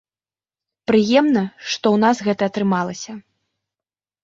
Прыемна, 0.91 1.43
што 1.71 1.85
ў 1.95 2.05
нас 2.05 2.17
гэта 2.29 2.43
атрымалася. 2.55 3.11